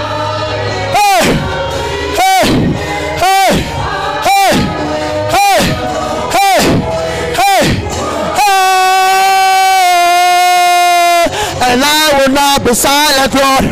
[11.66, 13.64] And I will not be silent, Lord.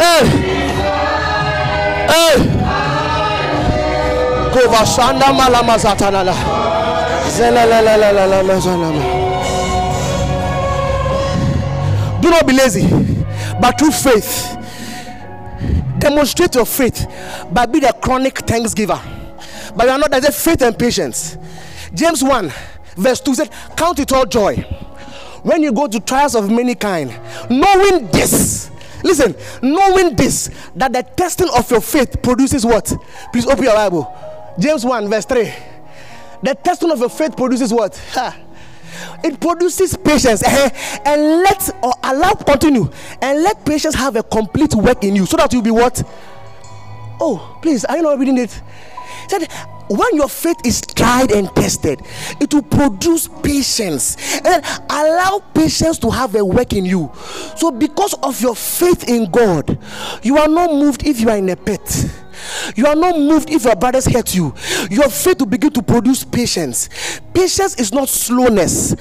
[0.00, 0.26] Hey.
[2.12, 2.55] Hey.
[4.56, 6.34] Kovashanda malama zatanala.
[12.22, 12.88] Do not be lazy,
[13.60, 14.56] but through faith,
[15.98, 17.06] demonstrate your faith
[17.52, 18.98] by being a chronic thanksgiver.
[19.76, 21.36] But you are not there's a faith and patience.
[21.92, 22.50] James 1,
[22.96, 24.56] verse 2 said, Count it all joy
[25.42, 27.10] when you go to trials of many kind,
[27.50, 28.70] knowing this.
[29.04, 32.90] Listen, knowing this, that the testing of your faith produces what?
[33.32, 34.25] Please open your Bible.
[34.58, 35.52] James 1, verse 3.
[36.42, 37.96] The testing of your faith produces what?
[38.12, 38.36] Ha.
[39.22, 40.70] It produces patience eh,
[41.04, 42.90] and let or allow continue
[43.20, 46.02] and let patience have a complete work in you so that you'll be what?
[47.20, 48.62] Oh, please, are you not reading it?
[49.28, 49.48] Said
[49.88, 52.00] when your faith is tried and tested,
[52.40, 57.10] it will produce patience and allow patience to have a work in you.
[57.56, 59.78] So, because of your faith in God,
[60.22, 61.80] you are not moved if you are in a pit.
[62.74, 64.54] You are not moved if your brothers hurt you.
[64.90, 66.88] Your faith will begin to produce patience.
[67.32, 68.94] Patience is not slowness.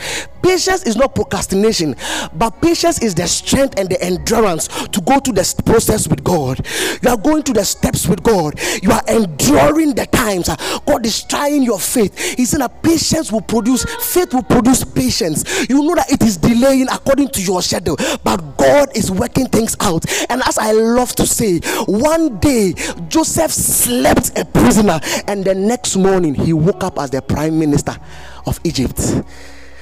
[0.45, 1.95] Patience is not procrastination,
[2.35, 6.63] but patience is the strength and the endurance to go to the process with God.
[7.01, 8.53] You are going to the steps with God.
[8.83, 10.55] You are enduring the times.
[10.85, 12.15] God is trying your faith.
[12.37, 15.67] He said that patience will produce, faith will produce patience.
[15.67, 19.75] You know that it is delaying according to your schedule, but God is working things
[19.79, 20.05] out.
[20.29, 22.73] And as I love to say, one day
[23.07, 27.97] Joseph slept a prisoner, and the next morning he woke up as the prime minister
[28.45, 29.23] of Egypt.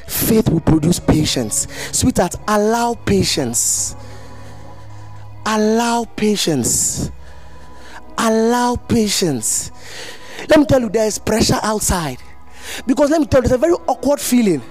[0.07, 1.67] Faith will produce patience.
[1.91, 3.95] Sweetheart, allow patience.
[5.45, 7.11] Allow patience.
[8.17, 9.71] Allow patience.
[10.49, 12.17] Let me tell you, there is pressure outside.
[12.85, 14.61] Because let me tell you, there's a very awkward feeling.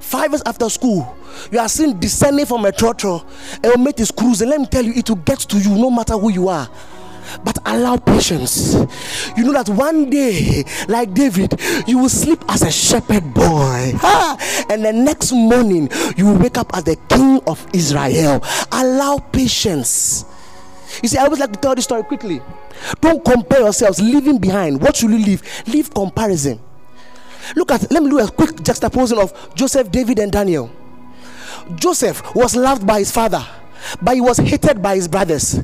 [0.00, 1.16] Five years after school,
[1.50, 4.48] you are seen descending from a trotro, and your mate is cruising.
[4.48, 6.68] Let me tell you, it will get to you no matter who you are
[7.44, 8.74] but allow patience.
[9.36, 13.92] You know that one day, like David, you will sleep as a shepherd boy,
[14.70, 18.42] and the next morning you will wake up as the king of Israel.
[18.72, 20.24] Allow patience.
[21.02, 22.40] You see, I always like to tell this story quickly.
[23.00, 24.80] Don't compare yourselves leaving behind.
[24.80, 25.42] What should you leave?
[25.66, 26.60] Leave comparison.
[27.56, 30.70] Look at, let me do a quick juxtaposing of Joseph, David, and Daniel.
[31.76, 33.44] Joseph was loved by his father
[34.02, 35.62] but he was hated by his brothers.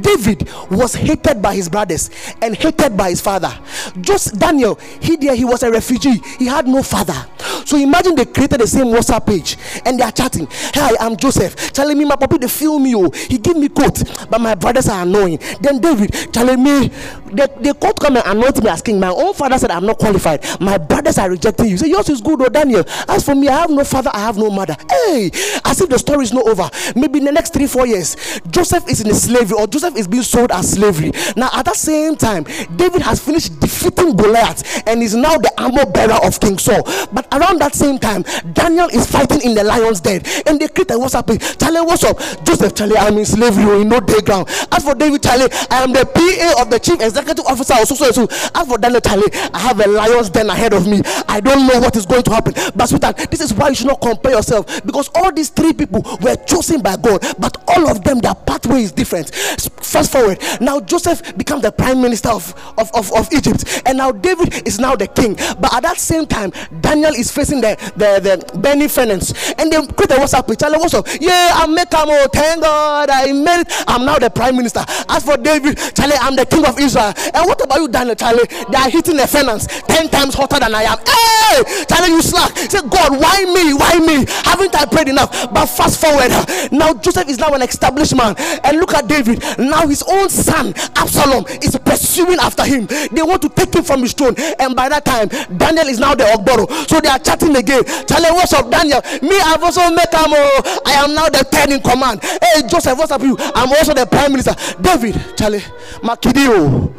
[0.00, 2.10] David was hated by his brothers
[2.42, 3.52] and hated by his father.
[4.00, 6.20] Just Daniel, he there he was a refugee.
[6.38, 7.26] He had no father.
[7.64, 10.46] So imagine they created the same WhatsApp page and they are chatting.
[10.50, 11.72] Hi, I'm Joseph.
[11.72, 12.94] Telling me my puppy they feel me.
[12.94, 15.38] Oh, he give me coat, but my brothers are annoying.
[15.60, 16.88] Then David telling me
[17.32, 19.00] the, the court come and anoint me as king.
[19.00, 20.44] My own father said I'm not qualified.
[20.60, 21.76] My brothers are rejecting you.
[21.76, 22.84] Say yours is good, oh Daniel.
[23.08, 24.76] As for me, I have no father, I have no mother.
[24.88, 25.30] Hey,
[25.64, 26.68] as if the story is not over.
[26.94, 28.16] Maybe in the next three, four years,
[28.50, 31.10] Joseph is in slavery or Joseph is being sold as slavery.
[31.36, 32.44] Now, at that same time,
[32.76, 36.82] David has finished defeating Goliath and is now the armor bearer of King Saul.
[37.12, 40.90] But around that same time, Daniel is fighting in the lion's den and they create
[40.90, 41.56] a WhatsApp page.
[41.58, 42.18] Charlie, what's up?
[42.44, 44.48] Joseph, Charlie, I'm in slavery, in no day ground.
[44.70, 47.94] As for David, Charlie, I am the PA of the chief executive officer of so
[47.94, 48.28] so so.
[48.54, 51.00] As for Daniel, Charlie, I have a lion's den ahead of me.
[51.26, 52.52] I don't know what is going to happen.
[52.76, 56.02] But sweetheart, this is why you should not compare yourself because all these three people
[56.20, 59.34] were chosen by God, but all of them their pathway is different.
[59.34, 60.38] Fast forward.
[60.60, 63.82] Now joseph becomes the prime minister of, of, of, of, egypt.
[63.86, 65.34] And now david is now the king.
[65.60, 69.76] But at that same time daniel is facing the the, the benny finance and they
[69.94, 73.72] create a whatsapp page what's up yeah i'm making oh thank god i made it.
[73.86, 74.84] I'm now the prime minister.
[75.08, 77.12] As for david charlie i'm the king of israel.
[77.34, 78.46] And what about you daniel charlie?
[78.46, 80.98] They are hitting the finance 10 times hotter than i am.
[80.98, 82.56] Hey charlie you slack.
[82.56, 83.74] Say god why me?
[83.74, 84.24] Why me?
[84.44, 85.30] Haven't i prayed enough?
[85.52, 86.30] But fast forward.
[86.72, 88.34] Now joseph is now an established man.
[88.64, 89.42] And look at David.
[89.58, 92.86] Now his own son, Absalom, is pursuing after him.
[92.86, 94.34] They want to take him from his throne.
[94.58, 96.70] And by that time, Daniel is now the Ogboro.
[96.88, 97.84] So they are chatting again.
[98.06, 99.00] Charlie, what's up, Daniel?
[99.22, 100.32] Me, I've also met him.
[100.32, 102.20] Oh, I am now the third in command.
[102.22, 103.36] Hey, Joseph, what's up you?
[103.38, 104.54] I'm also the prime minister.
[104.80, 105.60] David, Charlie,
[106.02, 106.46] Makidio.
[106.56, 106.92] Oh.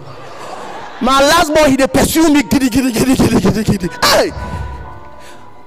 [1.02, 2.42] My last boy, he they pursue me.
[2.44, 3.88] Giddy, giddy, giddy, giddy, giddy, giddy.
[4.04, 4.32] Hey!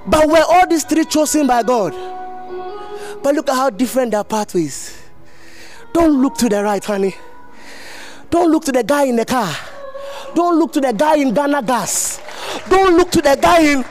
[0.07, 2.19] But were all these three chosen by God?
[3.22, 4.96] But look at how different their pathways.
[5.92, 7.14] Don't look to the right, honey.
[8.30, 9.54] Don't look to the guy in the car.
[10.35, 12.20] Don't look to the guy in Ghana Gas.
[12.68, 13.83] Don't look to the guy in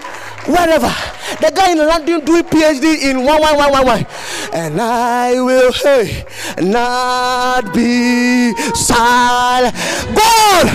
[0.47, 0.93] wherever.
[1.41, 4.05] The guy in London doing PhD in one one one one one.
[4.53, 6.25] And I will hey
[6.61, 9.75] not be silent.
[10.15, 10.65] God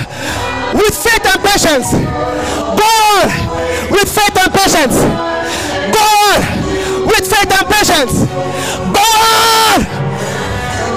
[0.75, 1.91] with faith and patience.
[2.79, 4.97] God with faith and patience.
[5.95, 6.54] God
[7.15, 8.27] with faith and patience.
[8.93, 9.81] God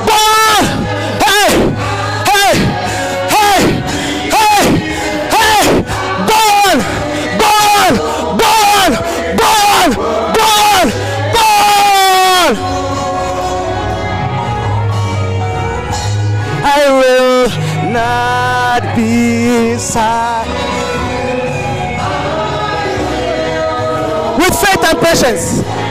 [0.07, 0.63] God!
[1.24, 1.51] Hey!
[2.30, 2.53] Hey!
[3.34, 3.61] Hey!
[4.36, 4.63] Hey!
[5.36, 5.63] Hey!
[6.32, 6.78] God!
[7.41, 7.93] God!
[8.39, 8.91] God!
[9.38, 9.89] God!
[10.38, 10.88] God!
[11.36, 12.53] God!
[16.63, 17.47] I will
[17.91, 20.47] not be silent.
[24.38, 25.87] With faith and patience.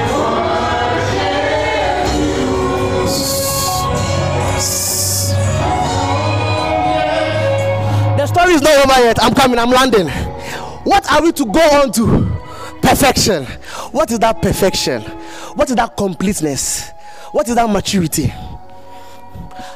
[8.36, 9.22] Story is not over yet.
[9.22, 10.08] I'm coming, I'm landing.
[10.84, 12.30] What are we to go on to?
[12.82, 13.46] Perfection.
[13.92, 15.00] What is that perfection?
[15.54, 16.90] What is that completeness?
[17.32, 18.26] What is that maturity?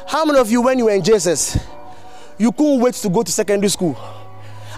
[0.05, 1.59] How many of you, when you were in JSS,
[2.37, 3.97] you couldn't wait to go to secondary school?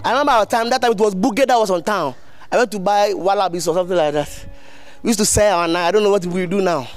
[0.02, 2.14] I remember our time, that time it was Boogie that was on town.
[2.50, 4.46] I went to buy Wallabies or something like that.
[5.02, 6.88] We used to sell and I don't know what we do now.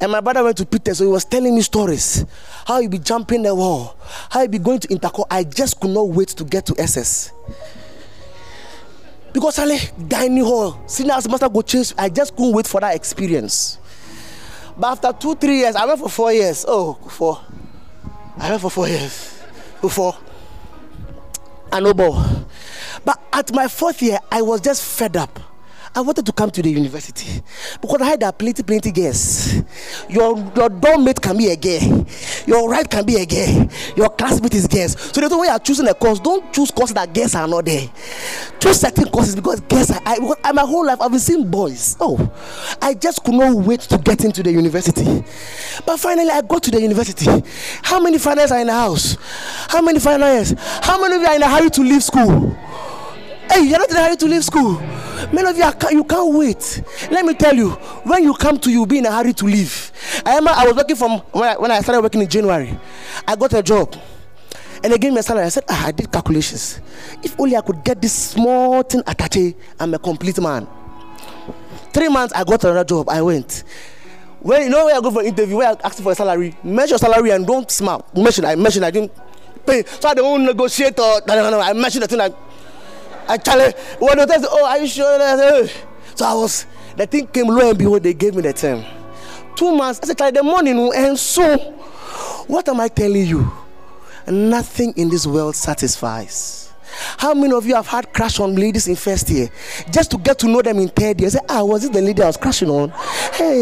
[0.00, 2.24] And my brother went to Peter, so he was telling me stories.
[2.66, 3.96] How he be jumping the wall,
[4.30, 5.24] how he be going to Interco.
[5.30, 7.32] I just could not wait to get to SS.
[9.32, 9.76] Because I
[10.08, 11.94] dining hall, senior master go chase.
[11.98, 13.78] I just couldn't wait for that experience.
[14.78, 16.64] But after two, three years, I went for four years.
[16.66, 17.40] Oh, four.
[18.38, 19.42] I went for four years.
[19.80, 20.16] Before.
[21.70, 25.38] I know, but at my fourth year, I was just fed up.
[25.98, 27.42] I wanted to come to the university
[27.80, 29.52] because I had a plenty, plenty girls.
[30.08, 32.06] Your your dorm mate can be a girl,
[32.46, 34.96] your right can be a girl, your classmate is girls.
[35.12, 37.64] So the way you are choosing a course, don't choose courses that girls are not
[37.64, 37.90] there.
[38.60, 40.00] Choose certain courses because girls are.
[40.06, 41.96] I, because my whole life I've been seeing boys.
[41.98, 42.30] Oh,
[42.80, 45.24] I just could not wait to get into the university.
[45.84, 47.42] But finally, I got to the university.
[47.82, 49.16] How many finals are in the house?
[49.66, 50.54] How many finals?
[50.80, 52.56] How many of you are in a hurry to leave school?
[53.50, 54.74] Hey, you're not in a hurry to leave school.
[55.32, 56.82] Many of you, are, you can't wait.
[57.10, 57.70] Let me tell you,
[58.04, 59.92] when you come to, you be in a hurry to leave.
[60.24, 62.78] I remember I was working from when I, when I started working in January.
[63.26, 63.96] I got a job,
[64.84, 65.46] and they gave me a salary.
[65.46, 66.80] I said, ah, I did calculations.
[67.22, 70.68] If only I could get this small thing attached, I'm a complete man.
[71.92, 73.08] Three months, I got another job.
[73.08, 73.64] I went.
[74.40, 76.98] When you know where I go for interview, where I ask for a salary, measure
[76.98, 78.06] salary and don't smile.
[78.14, 79.10] Mention, I mentioned, I didn't
[79.66, 79.84] pay.
[79.84, 82.20] So I don't negotiate or I mentioned the thing.
[82.20, 82.30] I,
[83.28, 85.66] You, when they tell oh, are you sure?
[86.14, 86.66] So I was,
[86.96, 88.84] the thing came low and behold, they gave me the term.
[89.54, 91.56] Two months, I said, tell the money, and so,
[92.46, 93.50] what am I telling you?
[94.26, 96.67] Nothing in this world satisfies.
[97.18, 99.48] How many of you have had crush on ladies in first year
[99.90, 101.30] just to get to know them in third year?
[101.30, 102.90] Say, ah, was it the lady I was crushing on?
[103.34, 103.60] Hey,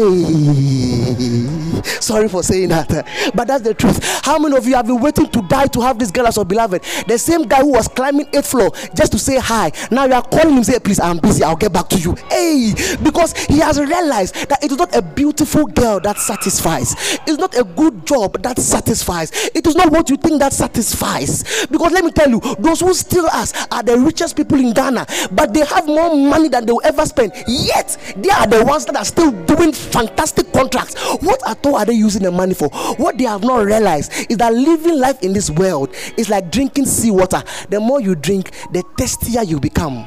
[1.99, 2.87] sorry for saying that,
[3.35, 4.03] but that's the truth.
[4.23, 6.45] How many of you have been waiting to die to have this girl as your
[6.45, 6.83] beloved?
[7.07, 9.71] The same guy who was climbing eighth floor just to say hi.
[9.91, 11.43] Now you are calling him, say, please, I'm busy.
[11.43, 12.15] I'll get back to you.
[12.29, 12.73] Hey,
[13.03, 16.95] because he has realized that it is not a beautiful girl that satisfies.
[17.25, 19.31] It's not a good job that satisfies.
[19.53, 21.65] It is not what you think that satisfies.
[21.67, 25.05] Because let me tell you, those who still us are the richest people in Ghana,
[25.31, 27.33] but they have more money than they will ever spend.
[27.47, 30.95] Yet they are the ones that are still doing fantastic contracts.
[31.21, 32.69] What at all are they using the money for?
[32.97, 36.85] What they have not realized is that living life in this world is like drinking
[36.85, 37.43] seawater.
[37.69, 40.05] The more you drink, the thirstier you become.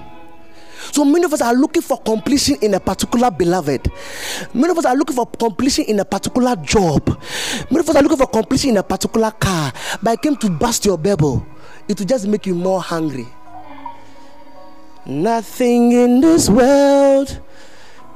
[0.92, 3.90] So many of us are looking for completion in a particular beloved.
[4.52, 7.08] Many of us are looking for completion in a particular job.
[7.70, 9.72] Many of us are looking for completion in a particular car.
[10.02, 11.46] But I came to bust your bubble
[11.90, 13.26] it will just make you more hungry.
[15.04, 17.40] Nothing in this world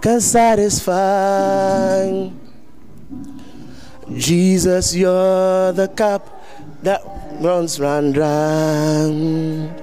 [0.00, 2.30] can satisfy.
[4.12, 6.44] Jesus, you're the cup
[6.84, 7.02] that
[7.40, 9.80] runs round round.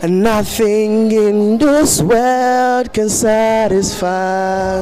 [0.00, 4.80] And nothing in this world can satisfy.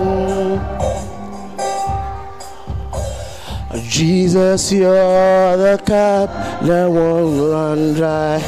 [3.81, 6.29] Jesus, you're the cup
[6.63, 8.39] that won't run dry.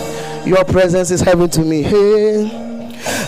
[0.44, 1.80] Your presence is heaven to me.
[1.80, 2.44] Hey,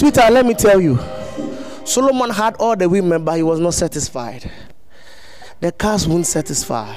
[0.00, 0.98] Sweetheart, let me tell you.
[1.84, 4.50] Solomon had all the women, but he was not satisfied.
[5.60, 6.96] The cars won't satisfy.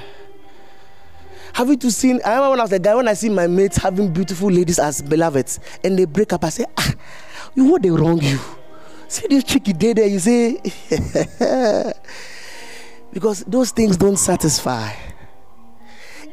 [1.52, 2.22] Have you to seen?
[2.24, 4.80] I remember when I was a guy, when I see my mates having beautiful ladies
[4.80, 6.94] as beloveds and they break up, I say, ah,
[7.56, 8.40] you what they wrong you?
[9.10, 10.62] See this you did there, you say,
[13.12, 14.94] because those things don't satisfy.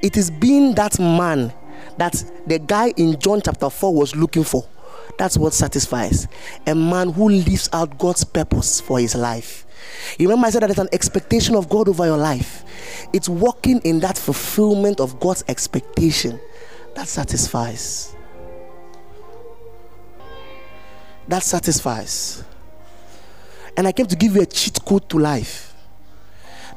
[0.00, 1.52] It is being that man
[1.98, 4.64] that the guy in John chapter 4 was looking for.
[5.20, 6.28] That's what satisfies.
[6.66, 9.66] A man who lives out God's purpose for his life.
[10.18, 12.64] You remember I said that there's an expectation of God over your life.
[13.12, 16.40] It's walking in that fulfillment of God's expectation
[16.94, 18.16] that satisfies.
[21.28, 22.42] That satisfies.
[23.76, 25.74] And I came to give you a cheat code to life.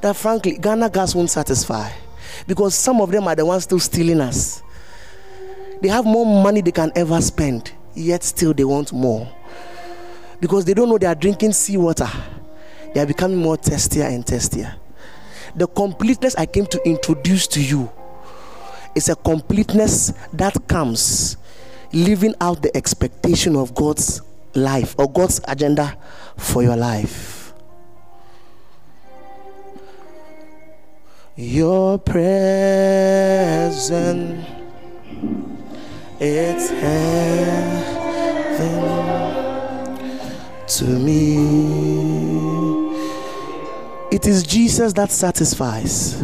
[0.01, 1.93] That frankly, Ghana gas won't satisfy.
[2.45, 4.61] Because some of them are the ones still stealing us.
[5.81, 9.27] They have more money they can ever spend yet still they want more.
[10.43, 12.09] because they don't know they are drinking seawater.
[12.93, 14.75] They are becoming more thirstier and thirstier.
[15.55, 17.89] The completeness I came to introduce to you
[18.93, 21.37] is a completeness that comes
[21.93, 24.21] living out the expectation of God's
[24.53, 25.97] life or God's agenda
[26.35, 27.53] for your life.
[31.37, 33.65] Your presence,
[36.19, 36.69] it's
[38.63, 40.31] heaven
[40.67, 41.83] to me.
[44.11, 46.23] It is Jesus that satisfies.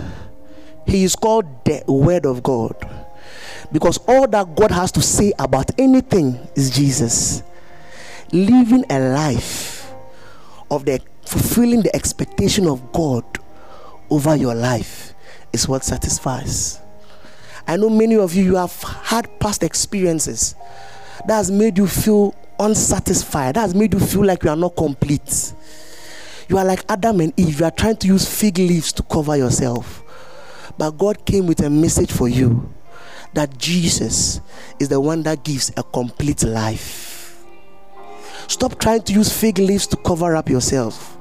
[0.85, 2.75] He is called the Word of God
[3.71, 7.43] because all that God has to say about anything is Jesus.
[8.31, 9.91] Living a life
[10.71, 13.23] of the fulfilling the expectation of God
[14.09, 15.13] over your life
[15.53, 16.79] is what satisfies.
[17.67, 20.55] I know many of you you have had past experiences
[21.27, 23.55] that has made you feel unsatisfied.
[23.55, 25.53] That has made you feel like you are not complete.
[26.47, 27.59] You are like Adam and Eve.
[27.59, 30.03] You are trying to use fig leaves to cover yourself.
[30.77, 32.73] But God came with a message for you
[33.33, 34.41] that Jesus
[34.79, 37.45] is the one that gives a complete life.
[38.47, 41.17] Stop trying to use fig leaves to cover up yourself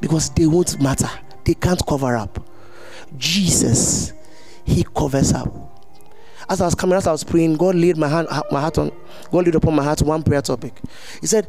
[0.00, 1.10] because they won't matter.
[1.44, 2.42] They can't cover up.
[3.18, 4.12] Jesus,
[4.64, 5.71] He covers up.
[6.52, 8.92] As I was coming, as I was praying, God laid my hand, my heart on,
[9.30, 10.74] God laid upon my heart one prayer topic.
[11.22, 11.48] He said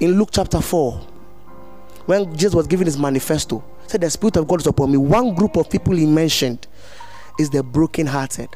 [0.00, 0.94] in Luke chapter 4,
[2.06, 4.96] when Jesus was giving his manifesto, said the Spirit of God is upon me.
[4.96, 6.66] One group of people he mentioned
[7.38, 8.48] is the brokenhearted.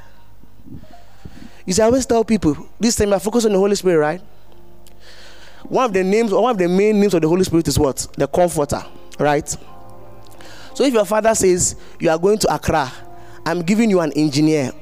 [1.67, 4.23] You see, I always tell people this time I focus on the Holy Spirit, right?
[5.65, 8.07] One of the names, one of the main names of the Holy Spirit is what?
[8.17, 8.83] The Comforter,
[9.19, 9.47] right?
[10.73, 12.91] So if your father says you are going to Accra,
[13.45, 14.73] I'm giving you an engineer,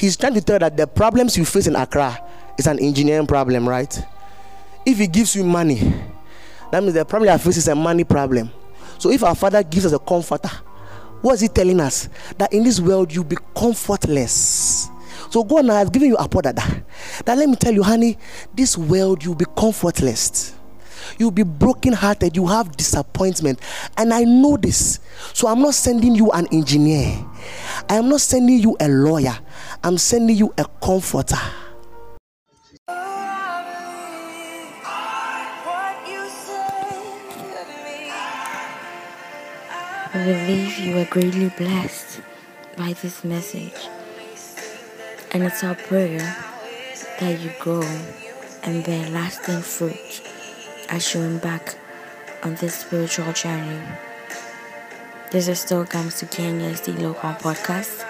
[0.00, 2.18] he's trying to tell that the problems you face in Accra
[2.58, 4.02] is an engineering problem, right?
[4.86, 5.92] If he gives you money,
[6.72, 8.50] that means the problem I face is a money problem.
[8.98, 10.50] So if our father gives us a comforter,
[11.20, 12.08] what is he telling us?
[12.38, 14.88] That in this world you'll be comfortless.
[15.28, 16.82] So God now has given you a that.
[17.26, 18.16] That let me tell you, honey,
[18.54, 20.54] this world you'll be comfortless.
[21.18, 22.36] You'll be broken-hearted.
[22.36, 23.60] You have disappointment,
[23.96, 25.00] and I know this.
[25.32, 27.24] So I'm not sending you an engineer.
[27.88, 29.38] I am not sending you a lawyer.
[29.82, 31.38] I'm sending you a comforter.
[40.12, 42.20] I believe you are greatly blessed
[42.76, 43.88] by this message.
[45.32, 46.36] And it's our prayer
[47.20, 47.84] that you grow
[48.64, 50.22] and bear lasting fruit
[50.90, 51.76] as you embark
[52.42, 53.80] on this spiritual journey.
[55.30, 58.04] This is still comes to Kenya's The Local Podcast.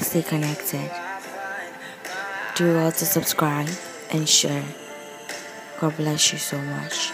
[0.00, 0.90] Stay connected.
[2.54, 3.68] Do well to subscribe
[4.10, 4.64] and share.
[5.78, 7.12] God bless you so much.